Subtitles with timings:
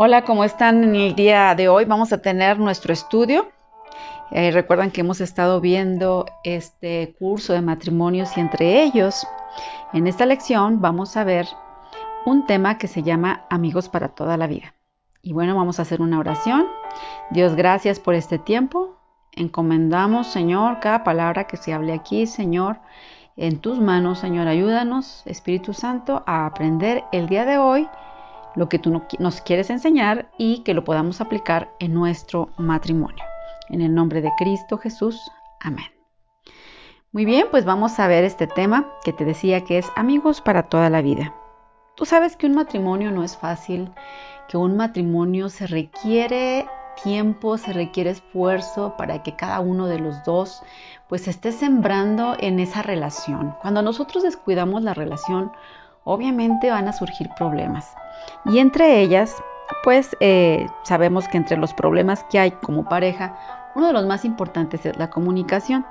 [0.00, 1.84] Hola, ¿cómo están en el día de hoy?
[1.84, 3.48] Vamos a tener nuestro estudio.
[4.30, 9.26] Eh, recuerdan que hemos estado viendo este curso de matrimonios y entre ellos,
[9.92, 11.48] en esta lección vamos a ver
[12.24, 14.72] un tema que se llama amigos para toda la vida.
[15.20, 16.68] Y bueno, vamos a hacer una oración.
[17.30, 18.94] Dios, gracias por este tiempo.
[19.32, 22.78] Encomendamos, Señor, cada palabra que se hable aquí, Señor,
[23.36, 27.88] en tus manos, Señor, ayúdanos, Espíritu Santo, a aprender el día de hoy
[28.54, 33.24] lo que tú nos quieres enseñar y que lo podamos aplicar en nuestro matrimonio.
[33.68, 35.20] En el nombre de Cristo Jesús.
[35.60, 35.86] Amén.
[37.12, 40.64] Muy bien, pues vamos a ver este tema que te decía que es amigos para
[40.64, 41.34] toda la vida.
[41.96, 43.90] Tú sabes que un matrimonio no es fácil,
[44.48, 46.68] que un matrimonio se requiere
[47.02, 50.62] tiempo, se requiere esfuerzo para que cada uno de los dos
[51.08, 53.54] pues esté sembrando en esa relación.
[53.62, 55.52] Cuando nosotros descuidamos la relación,
[56.08, 57.94] obviamente van a surgir problemas.
[58.46, 59.36] Y entre ellas,
[59.84, 63.36] pues eh, sabemos que entre los problemas que hay como pareja,
[63.74, 65.84] uno de los más importantes es la comunicación.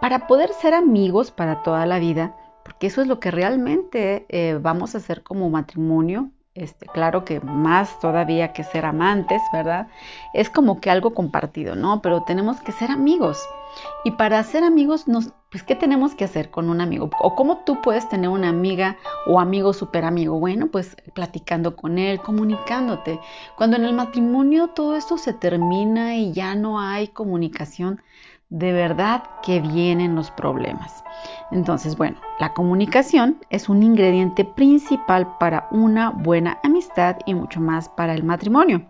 [0.00, 4.58] Para poder ser amigos para toda la vida, porque eso es lo que realmente eh,
[4.60, 9.88] vamos a hacer como matrimonio, este, claro que más todavía que ser amantes, ¿verdad?
[10.32, 12.00] Es como que algo compartido, ¿no?
[12.00, 13.38] Pero tenemos que ser amigos.
[14.04, 17.10] Y para ser amigos, nos, pues, ¿qué tenemos que hacer con un amigo?
[17.20, 20.38] ¿O cómo tú puedes tener una amiga o amigo súper amigo?
[20.38, 23.18] Bueno, pues platicando con él, comunicándote.
[23.56, 28.00] Cuando en el matrimonio todo esto se termina y ya no hay comunicación,
[28.48, 31.04] de verdad que vienen los problemas.
[31.50, 37.88] Entonces, bueno, la comunicación es un ingrediente principal para una buena amistad y mucho más
[37.88, 38.86] para el matrimonio.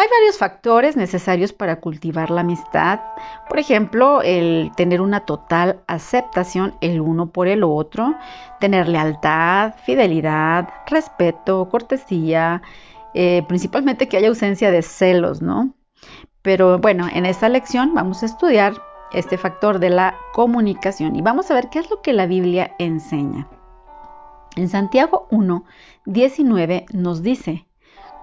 [0.00, 3.00] Hay varios factores necesarios para cultivar la amistad.
[3.50, 8.14] Por ejemplo, el tener una total aceptación el uno por el otro,
[8.60, 12.62] tener lealtad, fidelidad, respeto, cortesía,
[13.12, 15.74] eh, principalmente que haya ausencia de celos, ¿no?
[16.40, 18.72] Pero bueno, en esta lección vamos a estudiar
[19.12, 22.74] este factor de la comunicación y vamos a ver qué es lo que la Biblia
[22.78, 23.48] enseña.
[24.56, 25.62] En Santiago 1,
[26.06, 27.66] 19 nos dice,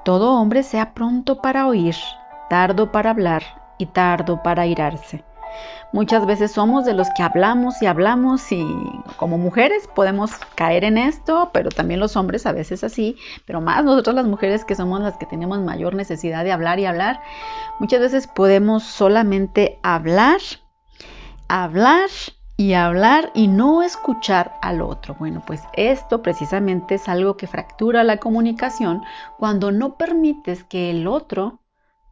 [0.08, 1.94] todo hombre sea pronto para oír,
[2.50, 3.44] tardo para hablar
[3.78, 5.26] y tardo para irarse.
[5.92, 8.66] Muchas veces somos de los que hablamos y hablamos y
[9.18, 13.84] como mujeres podemos caer en esto, pero también los hombres a veces así, pero más
[13.84, 17.20] nosotros las mujeres que somos las que tenemos mayor necesidad de hablar y hablar,
[17.78, 20.40] muchas veces podemos solamente hablar,
[21.50, 22.08] hablar
[22.58, 25.16] y hablar y no escuchar al otro.
[25.20, 29.04] Bueno, pues esto precisamente es algo que fractura la comunicación
[29.38, 31.60] cuando no permites que el otro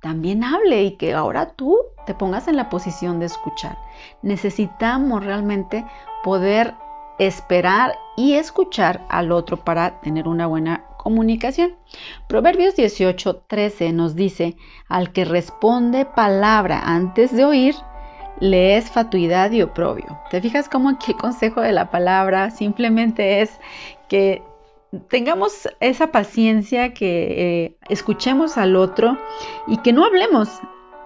[0.02, 3.76] también hable y que ahora tú te pongas en la posición de escuchar.
[4.22, 5.84] Necesitamos realmente
[6.24, 6.76] poder
[7.18, 11.76] esperar y escuchar al otro para tener una buena comunicación.
[12.28, 14.58] Proverbios 18:13 nos dice,
[14.88, 17.76] al que responde palabra antes de oír,
[18.40, 20.20] le es fatuidad y oprobio.
[20.30, 23.60] ¿Te fijas cómo aquí el consejo de la palabra simplemente es
[24.08, 24.42] que
[25.10, 29.18] tengamos esa paciencia, que eh, escuchemos al otro
[29.68, 30.50] y que no hablemos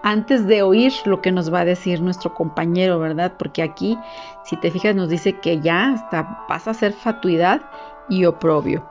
[0.02, 3.34] antes de oír lo que nos va a decir nuestro compañero, ¿verdad?
[3.38, 3.98] Porque aquí,
[4.44, 7.62] si te fijas, nos dice que ya hasta pasa a ser fatuidad
[8.08, 8.86] y oprobio.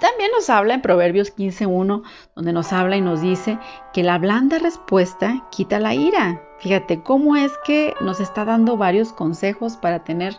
[0.00, 2.02] También nos habla en Proverbios 15.1,
[2.34, 3.58] donde nos habla y nos dice
[3.92, 6.42] que la blanda respuesta quita la ira.
[6.58, 10.36] Fíjate cómo es que nos está dando varios consejos para tener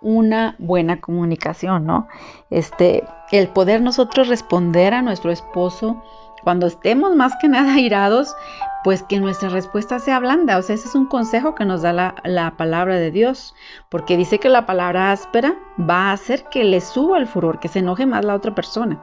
[0.00, 2.08] una buena comunicación, ¿no?
[2.50, 6.02] Este, el poder nosotros responder a nuestro esposo
[6.44, 8.36] cuando estemos más que nada irados,
[8.84, 10.58] pues que nuestra respuesta sea blanda.
[10.58, 13.54] O sea, ese es un consejo que nos da la, la, palabra de Dios,
[13.88, 17.68] porque dice que la palabra áspera va a hacer que le suba el furor, que
[17.68, 19.02] se enoje más la otra persona.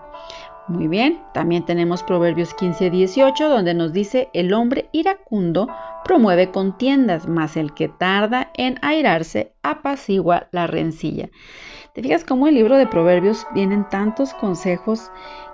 [0.68, 5.68] Muy bien, también tenemos Proverbios 15, 18, donde nos dice, el hombre iracundo
[6.06, 11.30] promueve contiendas, mas el que tarda en airarse apacigua la rencilla.
[11.94, 15.12] ¿Te fijas cómo el libro de Proverbios vienen tantos consejos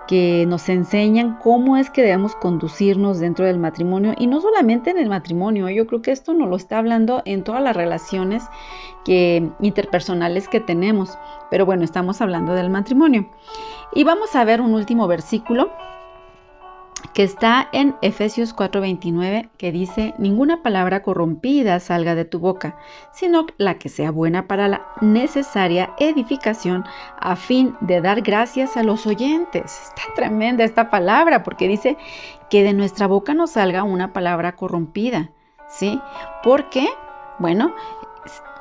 [0.07, 4.97] que nos enseñan cómo es que debemos conducirnos dentro del matrimonio y no solamente en
[4.97, 8.43] el matrimonio, yo creo que esto nos lo está hablando en todas las relaciones
[9.03, 11.17] que, interpersonales que tenemos,
[11.51, 13.29] pero bueno, estamos hablando del matrimonio.
[13.93, 15.69] Y vamos a ver un último versículo
[17.13, 22.77] que está en Efesios 4:29, que dice, ninguna palabra corrompida salga de tu boca,
[23.11, 26.85] sino la que sea buena para la necesaria edificación
[27.19, 29.79] a fin de dar gracias a los oyentes.
[29.89, 31.97] Está tremenda esta palabra porque dice
[32.49, 35.31] que de nuestra boca no salga una palabra corrompida,
[35.69, 35.99] ¿sí?
[36.43, 36.87] Porque,
[37.39, 37.73] bueno,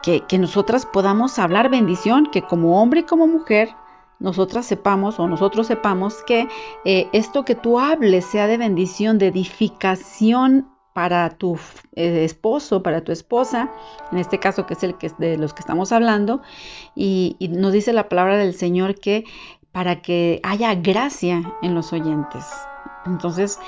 [0.03, 3.75] que, que nosotras podamos hablar bendición, que como hombre y como mujer
[4.19, 6.49] nosotras sepamos o nosotros sepamos que
[6.85, 11.59] eh, esto que tú hables sea de bendición, de edificación para tu
[11.95, 13.71] eh, esposo, para tu esposa,
[14.13, 16.41] en este caso que es el de los que estamos hablando,
[16.95, 19.25] y, y nos dice la palabra del Señor que
[19.73, 22.47] para que haya gracia en los oyentes.
[23.05, 23.59] Entonces,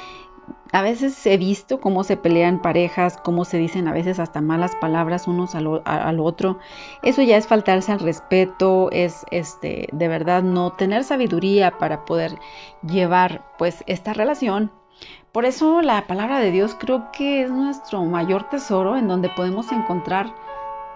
[0.73, 4.77] a veces he visto cómo se pelean parejas, cómo se dicen a veces hasta malas
[4.77, 6.59] palabras unos al, otro.
[7.03, 12.39] Eso ya es faltarse al respeto, es este de verdad no tener sabiduría para poder
[12.83, 14.71] llevar pues esta relación.
[15.33, 19.73] Por eso la palabra de Dios creo que es nuestro mayor tesoro en donde podemos
[19.73, 20.35] encontrar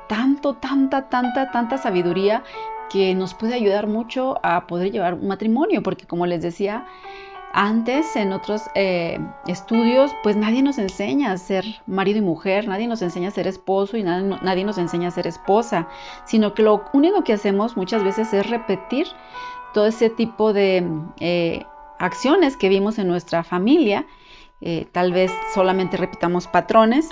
[0.09, 2.43] tanto, tanta, tanta, tanta sabiduría
[2.91, 6.85] que nos puede ayudar mucho a poder llevar un matrimonio, porque como les decía,
[7.53, 12.87] antes, en otros eh, estudios, pues nadie nos enseña a ser marido y mujer, nadie
[12.87, 15.89] nos enseña a ser esposo y nadie, nos enseña a ser esposa,
[16.25, 19.07] sino que lo único que hacemos muchas veces es repetir
[19.75, 20.87] todo ese tipo de
[21.21, 21.65] eh,
[21.99, 24.07] acciones que vimos en nuestra familia.
[24.61, 27.09] Eh, tal vez solamente repitamos patrones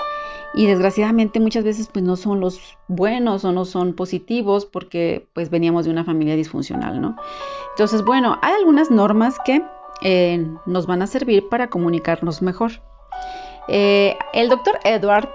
[0.55, 5.51] y desgraciadamente muchas veces pues no son los buenos o no son positivos porque pues
[5.51, 7.17] veníamos de una familia disfuncional, ¿no?
[7.71, 9.63] Entonces, bueno, hay algunas normas que
[10.67, 12.73] nos van a servir para comunicarnos mejor.
[13.69, 15.29] Eh, el doctor Edward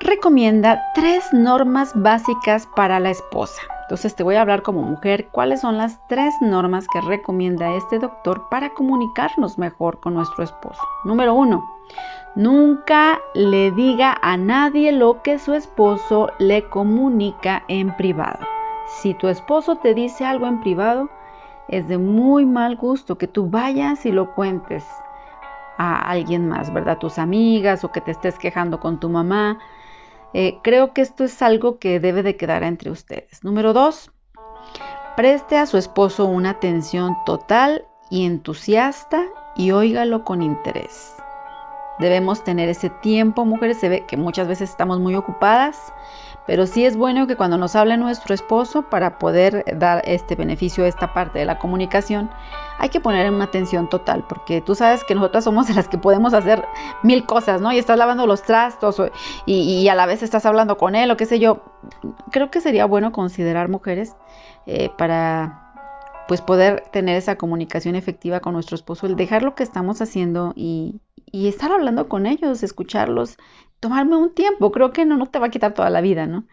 [0.00, 3.62] recomienda tres normas básicas para la esposa.
[3.82, 7.98] Entonces te voy a hablar como mujer cuáles son las tres normas que recomienda este
[7.98, 10.80] doctor para comunicarnos mejor con nuestro esposo.
[11.04, 11.62] Número uno,
[12.34, 18.46] nunca le diga a nadie lo que su esposo le comunica en privado.
[18.86, 21.10] Si tu esposo te dice algo en privado,
[21.72, 24.84] es de muy mal gusto que tú vayas y lo cuentes
[25.78, 26.98] a alguien más, ¿verdad?
[26.98, 29.58] Tus amigas o que te estés quejando con tu mamá.
[30.34, 33.42] Eh, creo que esto es algo que debe de quedar entre ustedes.
[33.42, 34.12] Número dos,
[35.16, 39.24] preste a su esposo una atención total y entusiasta
[39.56, 41.16] y óigalo con interés.
[41.98, 45.92] Debemos tener ese tiempo, mujeres, se ve que muchas veces estamos muy ocupadas
[46.46, 50.84] pero sí es bueno que cuando nos hable nuestro esposo, para poder dar este beneficio,
[50.84, 52.30] esta parte de la comunicación,
[52.78, 56.34] hay que poner una atención total, porque tú sabes que nosotras somos las que podemos
[56.34, 56.64] hacer
[57.02, 57.72] mil cosas, ¿no?
[57.72, 59.00] Y estás lavando los trastos
[59.46, 61.62] y, a la vez estás hablando con él o qué sé yo.
[62.30, 64.16] Creo que sería bueno considerar mujeres
[64.66, 65.62] eh, para
[66.28, 70.52] pues poder tener esa comunicación efectiva con nuestro esposo, el dejar lo que estamos haciendo
[70.56, 73.36] y, y estar hablando con ellos, escucharlos,
[73.82, 76.44] tomarme un tiempo, creo que no, no te va a quitar toda la vida, ¿no?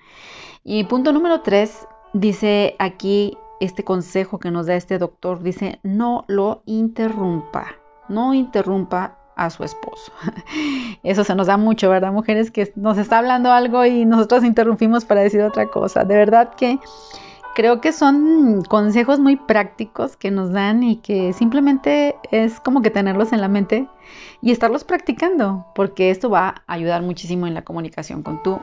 [0.64, 6.26] Y punto número tres, dice aquí este consejo que nos da este doctor, dice, no
[6.28, 7.68] lo interrumpa,
[8.08, 10.12] no interrumpa a su esposo.
[11.04, 12.12] Eso se nos da mucho, ¿verdad?
[12.12, 16.04] Mujeres que nos está hablando algo y nosotros interrumpimos para decir otra cosa.
[16.06, 16.80] De verdad que
[17.59, 22.89] creo que son consejos muy prácticos que nos dan y que simplemente es como que
[22.89, 23.85] tenerlos en la mente
[24.41, 28.61] y estarlos practicando, porque esto va a ayudar muchísimo en la comunicación con tu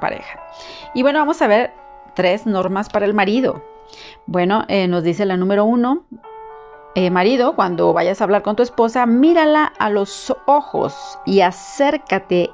[0.00, 0.40] pareja.
[0.94, 1.74] Y bueno, vamos a ver
[2.14, 3.62] tres normas para el marido.
[4.24, 6.04] Bueno, eh, nos dice la número uno,
[6.94, 12.48] eh, marido, cuando vayas a hablar con tu esposa, mírala a los ojos y acércate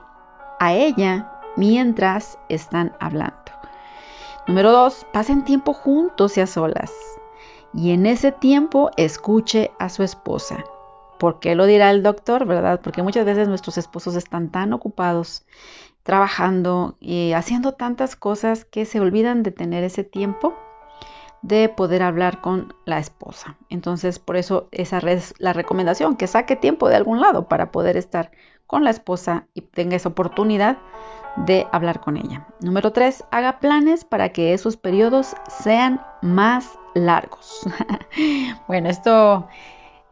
[0.58, 3.45] a ella mientras están hablando.
[4.46, 6.93] Número dos, pasen tiempo juntos y a solas.
[7.75, 10.64] Y en ese tiempo escuche a su esposa.
[11.19, 12.81] ¿Por qué lo dirá el doctor, verdad?
[12.81, 15.44] Porque muchas veces nuestros esposos están tan ocupados
[16.05, 20.55] trabajando y haciendo tantas cosas que se olvidan de tener ese tiempo
[21.43, 23.56] de poder hablar con la esposa.
[23.69, 27.96] Entonces, por eso esa es la recomendación, que saque tiempo de algún lado para poder
[27.96, 28.31] estar
[28.69, 30.79] con la esposa y tenga esa oportunidad
[31.36, 32.46] de hablar con ella.
[32.60, 37.66] Número 3, haga planes para que esos periodos sean más largos.
[38.69, 39.46] bueno, esto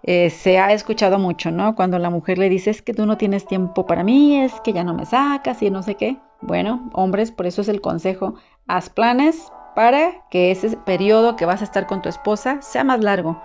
[0.03, 1.75] eh, se ha escuchado mucho, ¿no?
[1.75, 4.73] Cuando la mujer le dice es que tú no tienes tiempo para mí, es que
[4.73, 6.19] ya no me sacas y no sé qué.
[6.43, 8.35] Bueno, hombres, por eso es el consejo,
[8.67, 13.01] haz planes para que ese periodo que vas a estar con tu esposa sea más
[13.01, 13.41] largo.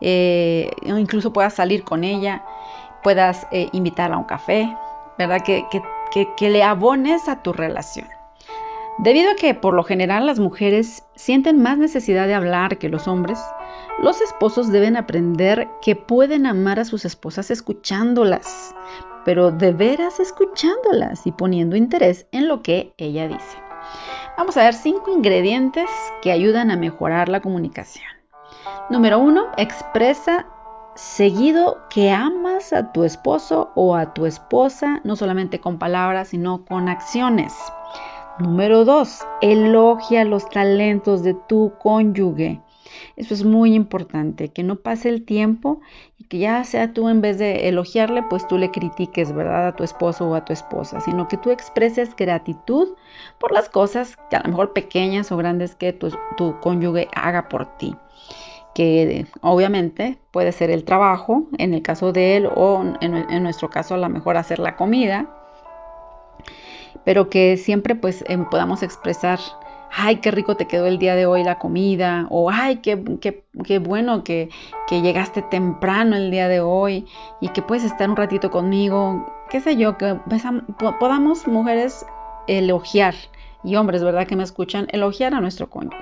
[0.00, 2.44] Eh, incluso puedas salir con ella,
[3.02, 4.76] puedas eh, invitarla a un café,
[5.18, 5.40] ¿verdad?
[5.42, 5.82] Que, que,
[6.36, 8.08] que le abones a tu relación.
[8.98, 13.08] Debido a que por lo general las mujeres sienten más necesidad de hablar que los
[13.08, 13.38] hombres,
[14.02, 18.74] los esposos deben aprender que pueden amar a sus esposas escuchándolas,
[19.24, 23.58] pero de veras escuchándolas y poniendo interés en lo que ella dice.
[24.36, 25.88] Vamos a ver cinco ingredientes
[26.20, 28.06] que ayudan a mejorar la comunicación.
[28.90, 30.46] Número uno, expresa
[30.94, 36.64] seguido que amas a tu esposo o a tu esposa, no solamente con palabras, sino
[36.64, 37.54] con acciones.
[38.38, 39.26] Número 2.
[39.40, 42.60] Elogia los talentos de tu cónyuge.
[43.16, 45.80] Eso es muy importante, que no pase el tiempo
[46.18, 49.68] y que ya sea tú en vez de elogiarle, pues tú le critiques, ¿verdad?
[49.68, 52.88] A tu esposo o a tu esposa, sino que tú expreses gratitud
[53.38, 57.76] por las cosas que a lo mejor pequeñas o grandes que tu cónyuge haga por
[57.76, 57.96] ti
[58.74, 63.94] que obviamente puede ser el trabajo, en el caso de él, o en, nuestro caso
[63.94, 65.26] a lo mejor hacer la comida,
[67.04, 69.38] pero que siempre pues em, podamos expresar
[69.94, 73.44] ay, qué rico te quedó el día de hoy la comida, o ay, qué, qué,
[73.64, 74.48] qué bueno que,
[74.88, 77.06] que, llegaste temprano el día de hoy
[77.40, 80.18] y que puedes estar un ratito conmigo, qué sé yo, que
[80.98, 82.06] podamos mujeres
[82.46, 83.14] elogiar
[83.64, 84.26] y hombres, ¿verdad?
[84.26, 85.96] Que me escuchan, elogiar a nuestro cónyuge.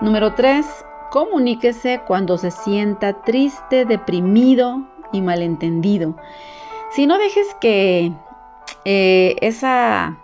[0.00, 0.66] Número tres,
[1.10, 6.16] comuníquese cuando se sienta triste, deprimido y malentendido.
[6.90, 8.12] Si no dejes que
[8.84, 10.18] eh, esa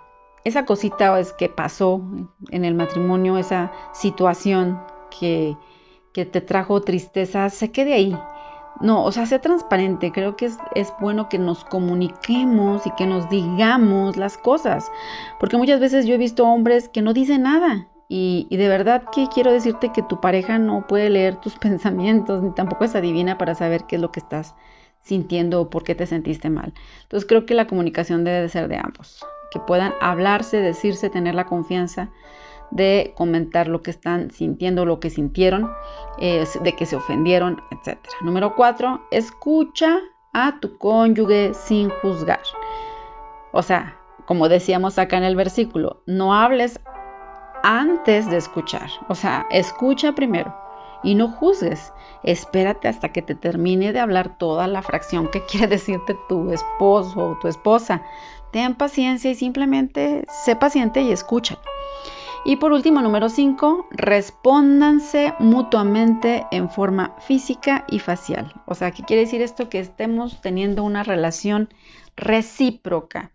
[0.44, 2.02] esa cosita es que pasó
[2.50, 4.80] en el matrimonio, esa situación
[5.18, 5.56] que,
[6.12, 8.18] que te trajo tristeza, se quede ahí.
[8.80, 10.12] No, o sea, sea transparente.
[10.12, 14.90] Creo que es, es, bueno que nos comuniquemos y que nos digamos las cosas.
[15.40, 17.88] Porque muchas veces yo he visto hombres que no dicen nada.
[18.08, 22.52] Y, de verdad que quiero decirte que tu pareja no puede leer tus pensamientos, ni
[22.52, 24.54] tampoco es adivina para saber qué es lo que estás
[25.02, 26.72] sintiendo o por qué te sentiste mal.
[27.02, 31.34] Entonces creo que la comunicación debe de ser de ambos que puedan hablarse, decirse, tener
[31.34, 32.10] la confianza
[32.70, 35.70] de comentar lo que están sintiendo, lo que sintieron,
[36.18, 37.98] de que se ofendieron, etc.
[38.22, 40.00] Número cuatro, escucha
[40.32, 42.40] a tu cónyuge sin juzgar.
[43.52, 43.96] O sea,
[44.26, 46.80] como decíamos acá en el versículo, no hables
[47.64, 48.88] antes de escuchar.
[49.08, 50.54] O sea, escucha primero
[51.02, 51.92] y no juzgues.
[52.22, 57.30] Espérate hasta que te termine de hablar toda la fracción que quiere decirte tu esposo
[57.30, 58.02] o tu esposa
[58.54, 61.58] ten paciencia y simplemente sé paciente y escucha.
[62.44, 68.54] Y por último, número 5, respóndanse mutuamente en forma física y facial.
[68.66, 69.68] O sea, ¿qué quiere decir esto?
[69.68, 71.68] Que estemos teniendo una relación
[72.14, 73.32] recíproca,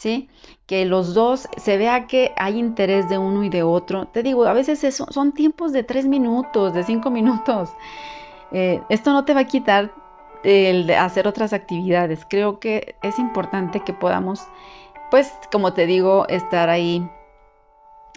[0.00, 0.30] ¿sí?
[0.66, 4.06] Que los dos se vea que hay interés de uno y de otro.
[4.06, 7.68] Te digo, a veces son tiempos de 3 minutos, de 5 minutos.
[8.52, 9.92] Eh, esto no te va a quitar
[10.42, 12.26] el hacer otras actividades.
[12.28, 14.48] Creo que es importante que podamos,
[15.10, 17.06] pues, como te digo, estar ahí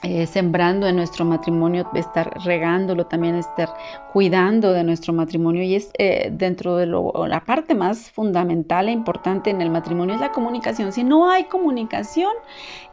[0.01, 3.73] eh, sembrando en nuestro matrimonio, estar regándolo, también estar
[4.12, 5.63] cuidando de nuestro matrimonio.
[5.63, 10.15] Y es eh, dentro de lo, la parte más fundamental e importante en el matrimonio
[10.15, 10.91] es la comunicación.
[10.91, 12.33] Si no hay comunicación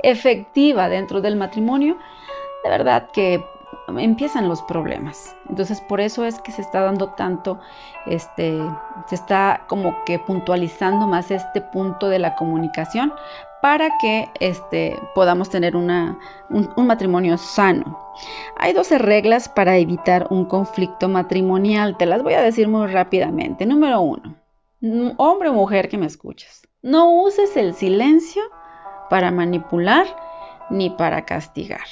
[0.02, 1.96] efectiva dentro del matrimonio,
[2.62, 3.44] de verdad que
[3.98, 5.36] empiezan los problemas.
[5.48, 7.58] Entonces, por eso es que se está dando tanto,
[8.06, 8.60] este,
[9.06, 13.12] se está como que puntualizando más este punto de la comunicación
[13.62, 15.86] para que este, podamos tener un,
[16.76, 17.98] matrimonio sano.
[18.56, 21.96] Hay 12 reglas para evitar un conflicto matrimonial.
[21.96, 23.66] Te las voy a decir muy rápidamente.
[23.66, 24.36] Número uno,
[25.18, 28.42] hombre o mujer que me escuchas, no uses el silencio
[29.10, 30.06] para manipular
[30.70, 31.86] ni para castigar.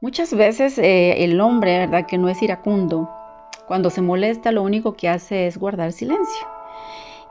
[0.00, 2.06] Muchas veces eh, el hombre, ¿verdad?
[2.06, 3.10] Que no es iracundo,
[3.66, 6.57] cuando se molesta lo único que hace es guardar silencio.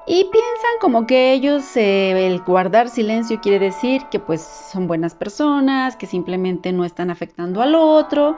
[0.10, 5.16] Y piensan como que ellos, eh, el guardar silencio quiere decir que pues son buenas
[5.16, 8.38] personas, que simplemente no están afectando al otro.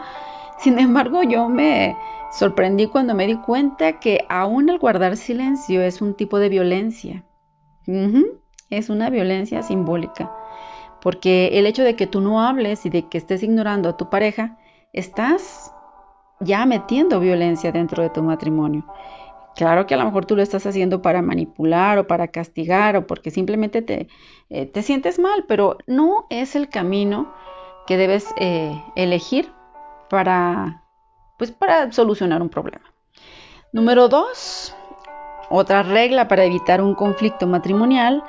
[0.57, 1.95] Sin embargo, yo me
[2.31, 7.23] sorprendí cuando me di cuenta que aún el guardar silencio es un tipo de violencia.
[8.71, 10.31] Es una violencia simbólica.
[11.01, 14.09] Porque el hecho de que tú no hables y de que estés ignorando a tu
[14.09, 14.57] pareja,
[14.91, 15.71] estás
[16.39, 18.85] ya metiendo violencia dentro de tu matrimonio.
[19.55, 23.07] Claro que a lo mejor tú lo estás haciendo para manipular o para castigar o
[23.07, 24.07] porque simplemente te,
[24.49, 27.33] eh, te sientes mal, pero no es el camino
[27.85, 29.51] que debes eh, elegir
[30.09, 30.83] para,
[31.37, 32.93] pues, para solucionar un problema.
[33.73, 34.75] Número dos,
[35.49, 38.23] otra regla para evitar un conflicto matrimonial,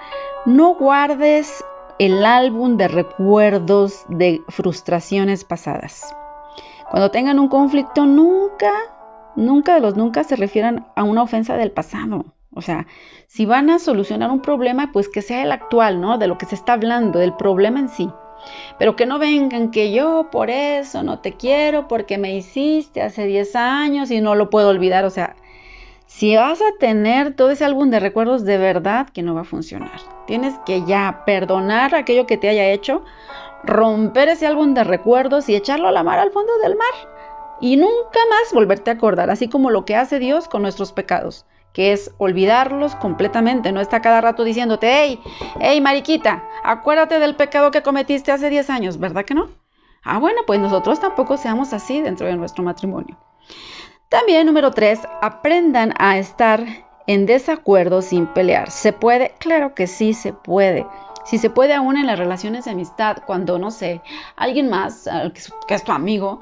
[0.46, 1.64] no guardes
[1.98, 6.14] el álbum de recuerdos de frustraciones pasadas.
[6.90, 8.72] Cuando tengan un conflicto, nunca,
[9.36, 12.34] nunca de los nunca se refieran a una ofensa del pasado.
[12.52, 12.86] O sea,
[13.26, 16.18] si van a solucionar un problema, pues que sea el actual, ¿no?
[16.18, 18.10] De lo que se está hablando, del problema en sí.
[18.78, 23.26] Pero que no vengan que yo por eso no te quiero, porque me hiciste hace
[23.26, 25.04] 10 años y no lo puedo olvidar.
[25.04, 25.36] O sea,
[26.06, 29.44] si vas a tener todo ese álbum de recuerdos de verdad que no va a
[29.44, 30.00] funcionar.
[30.26, 33.04] Tienes que ya perdonar aquello que te haya hecho,
[33.62, 37.19] romper ese álbum de recuerdos y echarlo a la mar al fondo del mar.
[37.60, 41.44] Y nunca más volverte a acordar, así como lo que hace Dios con nuestros pecados,
[41.72, 43.72] que es olvidarlos completamente.
[43.72, 45.20] No está cada rato diciéndote, hey,
[45.60, 49.50] hey, mariquita, acuérdate del pecado que cometiste hace 10 años, ¿verdad que no?
[50.02, 53.18] Ah, bueno, pues nosotros tampoco seamos así dentro de nuestro matrimonio.
[54.08, 56.64] También número 3, aprendan a estar
[57.06, 58.70] en desacuerdo sin pelear.
[58.70, 59.34] ¿Se puede?
[59.38, 60.86] Claro que sí se puede.
[61.24, 64.00] Si se puede aún en las relaciones de amistad, cuando, no sé,
[64.36, 65.08] alguien más,
[65.68, 66.40] que es tu amigo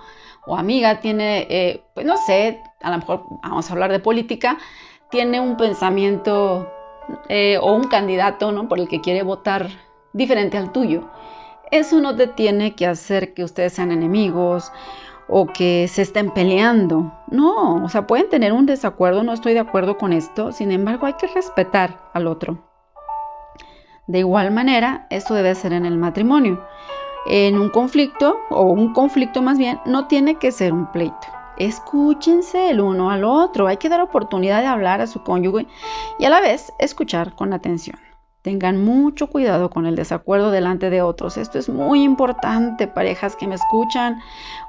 [0.48, 4.58] o amiga, tiene, eh, pues no sé, a lo mejor vamos a hablar de política,
[5.10, 6.72] tiene un pensamiento
[7.28, 8.66] eh, o un candidato ¿no?
[8.68, 9.68] por el que quiere votar
[10.12, 11.10] diferente al tuyo.
[11.70, 14.72] Eso no te tiene que hacer que ustedes sean enemigos
[15.28, 17.12] o que se estén peleando.
[17.30, 21.06] No, o sea, pueden tener un desacuerdo, no estoy de acuerdo con esto, sin embargo
[21.06, 22.58] hay que respetar al otro.
[24.06, 26.64] De igual manera, esto debe ser en el matrimonio.
[27.30, 31.26] En un conflicto, o un conflicto más bien, no tiene que ser un pleito.
[31.58, 33.66] Escúchense el uno al otro.
[33.66, 35.66] Hay que dar oportunidad de hablar a su cónyuge
[36.18, 37.98] y a la vez escuchar con atención.
[38.40, 41.36] Tengan mucho cuidado con el desacuerdo delante de otros.
[41.36, 44.20] Esto es muy importante, parejas que me escuchan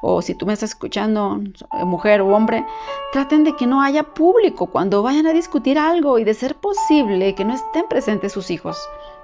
[0.01, 1.39] o si tú me estás escuchando,
[1.85, 2.65] mujer o hombre,
[3.13, 7.35] traten de que no haya público cuando vayan a discutir algo y de ser posible
[7.35, 8.77] que no estén presentes sus hijos.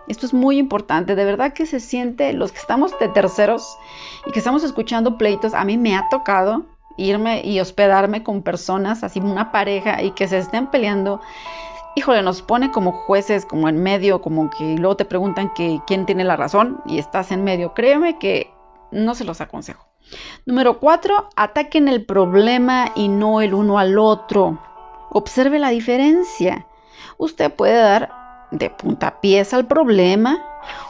[0.07, 3.77] Esto es muy importante, de verdad que se siente, los que estamos de terceros
[4.25, 6.65] y que estamos escuchando pleitos, a mí me ha tocado
[6.97, 11.21] irme y hospedarme con personas, así una pareja, y que se estén peleando.
[11.95, 16.05] Híjole, nos pone como jueces, como en medio, como que luego te preguntan que quién
[16.05, 17.73] tiene la razón y estás en medio.
[17.73, 18.51] Créeme que
[18.91, 19.87] no se los aconsejo.
[20.45, 24.59] Número cuatro, ataquen el problema y no el uno al otro.
[25.09, 26.67] Observe la diferencia.
[27.17, 28.24] Usted puede dar
[28.57, 30.43] de puntapiés al problema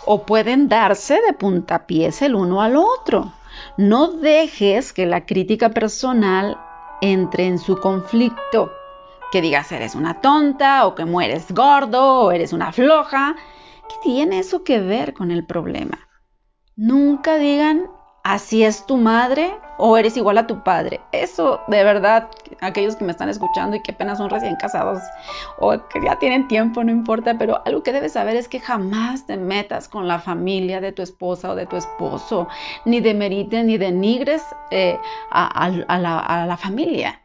[0.06, 3.34] o pueden darse de puntapiés el uno al otro.
[3.78, 6.58] No dejes que la crítica personal
[7.02, 8.72] entre en su conflicto.
[9.32, 13.36] Que digas eres una tonta o que mueres gordo o eres una floja.
[13.90, 16.00] ¿Qué tiene eso que ver con el problema?
[16.76, 17.88] Nunca digan
[18.26, 21.00] así es tu madre o eres igual a tu padre.
[21.12, 22.28] Eso de verdad,
[22.60, 25.00] aquellos que me están escuchando y que apenas son recién casados
[25.60, 29.28] o que ya tienen tiempo, no importa, pero algo que debes saber es que jamás
[29.28, 32.48] te metas con la familia de tu esposa o de tu esposo,
[32.84, 34.98] ni demerites ni denigres eh,
[35.30, 37.22] a, la, familia.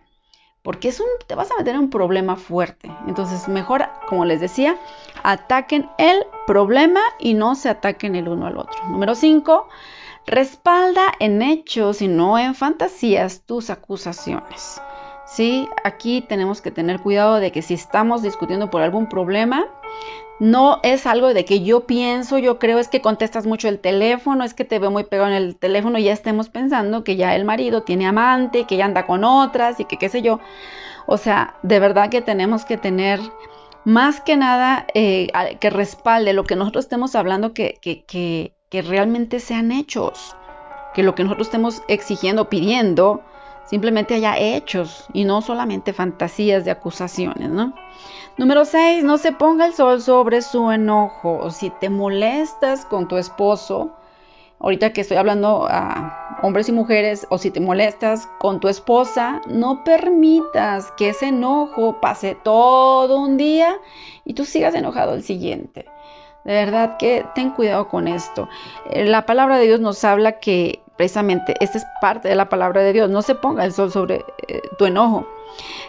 [0.62, 2.90] Porque es te vas a meter en un problema fuerte.
[3.06, 4.76] Entonces, mejor, como les decía,
[5.22, 8.84] ataquen el problema y no se ataquen el uno al otro.
[8.88, 9.66] Número 5
[10.30, 14.80] Respalda en hechos y no en fantasías tus acusaciones.
[15.26, 19.66] Sí, aquí tenemos que tener cuidado de que si estamos discutiendo por algún problema,
[20.38, 24.44] no es algo de que yo pienso, yo creo, es que contestas mucho el teléfono,
[24.44, 27.34] es que te veo muy pegado en el teléfono y ya estemos pensando que ya
[27.34, 30.38] el marido tiene amante, que ya anda con otras y que qué sé yo.
[31.06, 33.18] O sea, de verdad que tenemos que tener
[33.84, 35.26] más que nada eh,
[35.58, 40.36] que respalde lo que nosotros estemos hablando, que, que, que, que realmente sean hechos,
[40.94, 43.20] que lo que nosotros estemos exigiendo, pidiendo,
[43.66, 47.74] simplemente haya hechos y no solamente fantasías de acusaciones, ¿no?
[48.36, 51.50] Número 6, no se ponga el sol sobre su enojo.
[51.50, 53.90] Si te molestas con tu esposo,
[54.60, 59.40] ahorita que estoy hablando a hombres y mujeres, o si te molestas con tu esposa,
[59.48, 63.78] no permitas que ese enojo pase todo un día
[64.24, 65.86] y tú sigas enojado el siguiente.
[66.44, 68.48] De verdad que ten cuidado con esto.
[68.90, 72.82] Eh, la palabra de Dios nos habla que precisamente esta es parte de la palabra
[72.82, 73.10] de Dios.
[73.10, 75.26] No se ponga el sol sobre eh, tu enojo.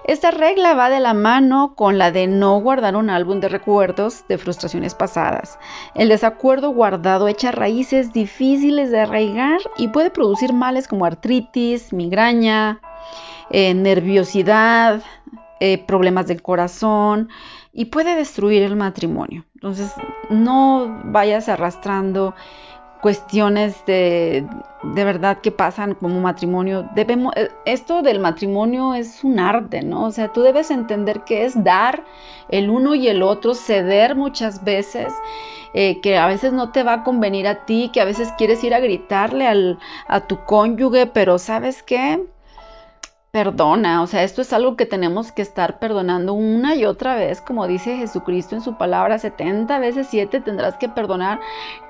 [0.05, 4.25] Esta regla va de la mano con la de no guardar un álbum de recuerdos
[4.27, 5.57] de frustraciones pasadas.
[5.93, 12.81] El desacuerdo guardado echa raíces difíciles de arraigar y puede producir males como artritis, migraña,
[13.51, 15.01] eh, nerviosidad,
[15.85, 17.29] problemas del corazón
[17.73, 19.45] y puede destruir el matrimonio.
[19.55, 19.93] Entonces,
[20.29, 22.33] no vayas arrastrando
[23.01, 24.45] cuestiones de,
[24.83, 26.87] de verdad que pasan como matrimonio.
[26.95, 30.05] Debemos, eh, esto del matrimonio es un arte, ¿no?
[30.05, 32.03] O sea, tú debes entender que es dar
[32.49, 35.11] el uno y el otro, ceder muchas veces,
[35.73, 38.63] eh, que a veces no te va a convenir a ti, que a veces quieres
[38.63, 42.23] ir a gritarle al, a tu cónyuge, pero ¿sabes qué?
[43.31, 47.39] Perdona, o sea, esto es algo que tenemos que estar perdonando una y otra vez,
[47.39, 51.39] como dice Jesucristo en su palabra, 70 veces 7 tendrás que perdonar.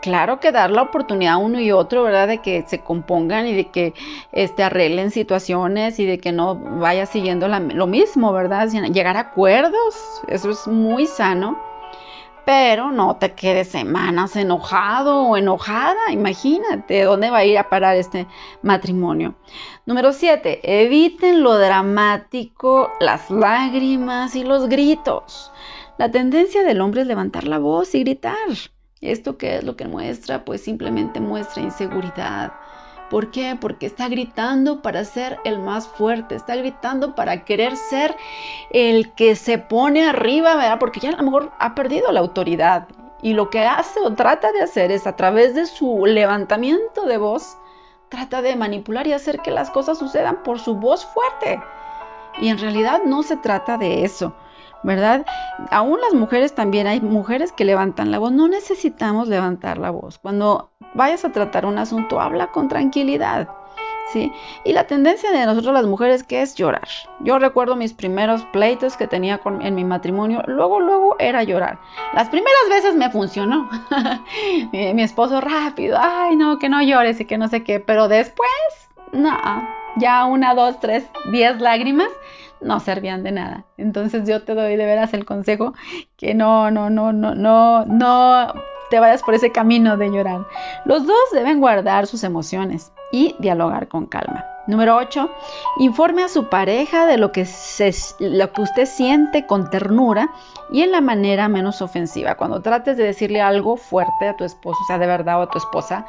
[0.04, 2.28] Claro que dar la oportunidad a uno y otro, ¿verdad?
[2.28, 3.96] De que se compongan y de que
[4.32, 8.70] este, arreglen situaciones y de que no vaya siguiendo lo mismo, ¿verdad?
[8.70, 11.71] Llegar a acuerdos, eso es muy sano
[12.46, 16.12] pero no te quedes semanas enojado o enojada.
[16.12, 18.28] Imagínate dónde va a ir a parar este
[18.62, 19.36] matrimonio.
[19.86, 20.84] Número 7.
[20.84, 25.52] Eviten lo dramático, las lágrimas y los gritos.
[25.98, 28.36] La tendencia del hombre es levantar la voz y gritar.
[29.02, 30.46] ¿Esto qué es lo que muestra?
[30.46, 32.54] Pues simplemente muestra inseguridad,
[33.12, 33.58] ¿Por qué?
[33.60, 38.15] Porque está gritando para ser el más fuerte, está gritando para querer ser
[38.69, 40.80] el que se pone arriba, ¿verdad?
[40.80, 42.88] Porque ya a lo mejor ha perdido la autoridad.
[43.21, 47.17] Y lo que hace o trata de hacer es a través de su levantamiento de
[47.17, 47.58] voz,
[48.08, 51.62] trata de manipular y hacer que las cosas sucedan por su voz fuerte.
[52.39, 54.34] Y en realidad no se trata de eso.
[54.84, 55.26] ¿Verdad?
[55.70, 60.17] Aún las mujeres también, hay mujeres que levantan la voz, no necesitamos levantar la voz.
[60.17, 63.48] Cuando vayas a tratar un asunto, habla con tranquilidad,
[64.12, 64.32] ¿sí?
[64.63, 66.88] Y la tendencia de nosotros las mujeres que es llorar.
[67.20, 71.80] Yo recuerdo mis primeros pleitos que tenía en mi matrimonio, luego, luego era llorar.
[72.13, 73.70] Las primeras veces me funcionó.
[74.72, 78.08] mi, mi esposo rápido, ay no, que no llores y que no sé qué, pero
[78.08, 78.50] después,
[79.12, 79.38] no,
[79.98, 82.10] ya una, dos, tres, diez lágrimas
[82.62, 83.65] no servían de nada.
[83.78, 85.74] Entonces yo te doy de veras el consejo
[86.17, 88.54] que no, no, no, no, no, no
[88.89, 90.45] te vayas por ese camino de llorar.
[90.86, 94.45] Los dos deben guardar sus emociones y dialogar con calma.
[94.67, 95.30] Número 8.
[95.80, 100.30] Informe a su pareja de lo que, se, lo que usted siente con ternura
[100.71, 102.36] y en la manera menos ofensiva.
[102.36, 105.50] Cuando trates de decirle algo fuerte a tu esposo, o sea, de verdad o a
[105.50, 106.06] tu esposa,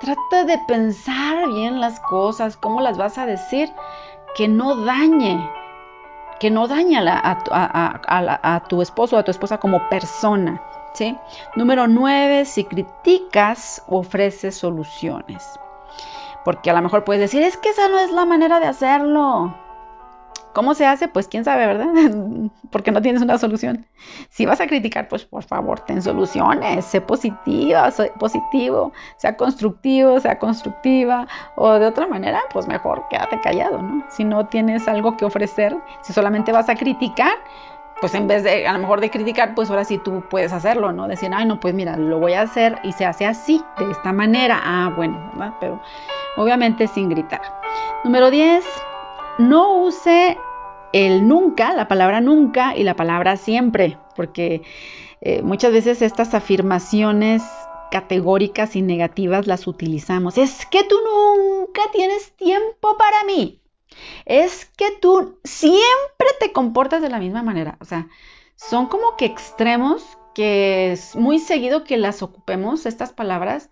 [0.00, 3.70] trata de pensar bien las cosas, cómo las vas a decir,
[4.34, 5.48] que no dañe
[6.42, 10.60] que no daña a, tu esposo o a tu esposa como persona.
[10.92, 11.16] ¿sí?
[11.54, 15.60] Número 9, si criticas, ofrece soluciones.
[16.44, 19.54] Porque a lo mejor puedes decir, es que esa no es la manera de hacerlo.
[20.52, 21.08] ¿Cómo se hace?
[21.08, 21.86] Pues quién sabe, ¿verdad?
[22.70, 23.86] Porque no tienes una solución.
[24.28, 30.20] Si vas a criticar, pues por favor, ten soluciones, sé positiva, sé positivo, sea constructivo,
[30.20, 34.04] sea constructiva, o de otra manera, pues mejor quédate callado, ¿no?
[34.10, 37.34] Si no tienes algo que ofrecer, si solamente vas a criticar,
[38.00, 40.92] pues en vez de, a lo mejor de criticar, pues ahora sí tú puedes hacerlo,
[40.92, 41.06] ¿no?
[41.06, 44.12] Decir, ay, no, pues mira, lo voy a hacer y se hace así, de esta
[44.12, 44.60] manera.
[44.62, 45.54] Ah, bueno, ¿verdad?
[45.60, 45.80] Pero
[46.36, 47.40] obviamente sin gritar.
[48.02, 48.64] Número 10
[49.38, 50.38] no use
[50.92, 54.62] el nunca, la palabra nunca y la palabra siempre, porque
[55.20, 57.42] eh, muchas veces estas afirmaciones
[57.90, 60.38] categóricas y negativas las utilizamos.
[60.38, 63.60] Es que tú nunca tienes tiempo para mí.
[64.24, 67.76] Es que tú siempre te comportas de la misma manera.
[67.80, 68.08] O sea,
[68.56, 73.68] son como que extremos que es muy seguido que las ocupemos, estas palabras,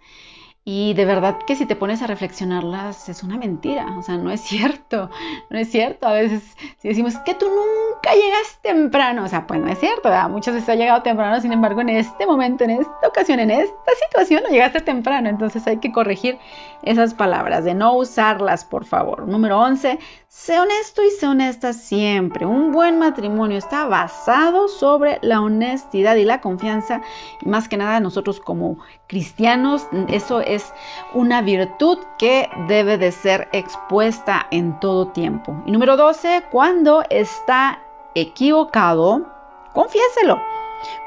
[0.65, 4.31] y de verdad que si te pones a reflexionarlas es una mentira, o sea, no
[4.31, 5.11] es cierto,
[5.51, 6.07] no es cierto.
[6.07, 6.43] A veces
[6.79, 7.80] si decimos que tú nunca
[8.15, 10.29] llegas temprano, o sea, pues no es cierto, ¿verdad?
[10.29, 13.93] muchas veces ha llegado temprano, sin embargo, en este momento, en esta ocasión, en esta
[14.07, 16.39] situación, no llegaste temprano, entonces hay que corregir
[16.83, 19.27] esas palabras, de no usarlas, por favor.
[19.29, 22.47] Número 11, sé honesto y sé honesta siempre.
[22.47, 27.03] Un buen matrimonio está basado sobre la honestidad y la confianza,
[27.41, 30.73] y más que nada nosotros como cristianos, eso es
[31.13, 35.63] una virtud que debe de ser expuesta en todo tiempo.
[35.67, 37.81] Y número 12, cuando está
[38.15, 39.27] equivocado,
[39.73, 40.41] confiéselo.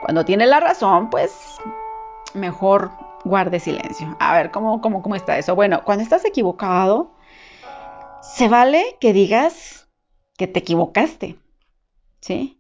[0.02, 1.58] Cuando tiene la razón, pues
[2.34, 2.92] mejor
[3.24, 4.16] guarde silencio.
[4.20, 5.56] A ver, ¿cómo, cómo, cómo está eso?
[5.56, 7.12] Bueno, cuando estás equivocado,
[8.22, 9.88] se vale que digas
[10.38, 11.38] que te equivocaste,
[12.22, 12.60] ¿sí?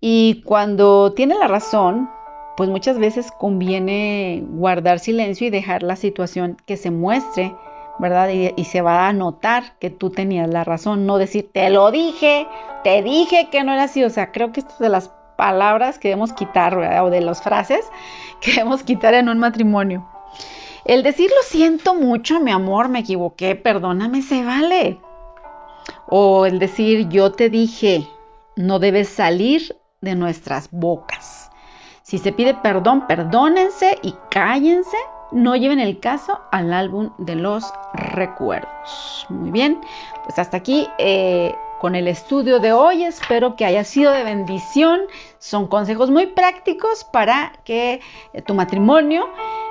[0.00, 2.10] Y cuando tiene la razón,
[2.56, 7.54] pues muchas veces conviene guardar silencio y dejar la situación que se muestre,
[7.98, 8.28] ¿verdad?
[8.28, 12.46] Y, se va a notar que tú tenías la razón, no decir, te lo dije,
[12.84, 14.04] te dije que no era así.
[14.04, 17.04] O sea, creo que esto es de las palabras que debemos quitar, ¿verdad?
[17.06, 17.86] O de las frases
[18.40, 20.06] que debemos quitar en un matrimonio.
[20.84, 25.00] El decir lo siento mucho, mi amor, me equivoqué, perdóname, se vale.
[26.08, 28.06] O el decir yo te dije,
[28.54, 31.50] no debes salir de nuestras bocas.
[32.02, 34.96] Si se pide perdón, perdónense y cállense.
[35.32, 39.26] No lleven el caso al álbum de los recuerdos.
[39.28, 39.80] Muy bien,
[40.24, 43.04] pues hasta aquí eh, con el estudio de hoy.
[43.04, 45.00] Espero que haya sido de bendición.
[45.38, 48.00] Son consejos muy prácticos para que
[48.32, 49.28] eh, tu matrimonio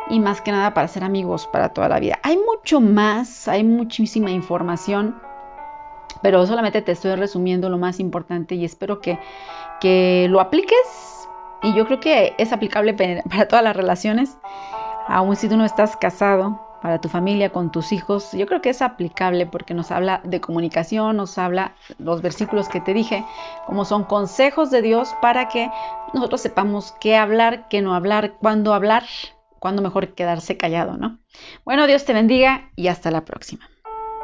[0.09, 2.19] y más que nada para ser amigos para toda la vida.
[2.23, 5.19] Hay mucho más, hay muchísima información,
[6.21, 9.19] pero solamente te estoy resumiendo lo más importante y espero que,
[9.79, 11.25] que lo apliques
[11.63, 14.37] y yo creo que es aplicable para todas las relaciones,
[15.07, 18.31] aun si tú no estás casado, para tu familia, con tus hijos.
[18.33, 22.79] Yo creo que es aplicable porque nos habla de comunicación, nos habla los versículos que
[22.79, 23.25] te dije,
[23.65, 25.71] como son consejos de Dios para que
[26.13, 29.03] nosotros sepamos qué hablar, qué no hablar, cuándo hablar,
[29.57, 31.17] cuándo mejor quedarse callado, ¿no?
[31.65, 33.67] Bueno, Dios te bendiga y hasta la próxima.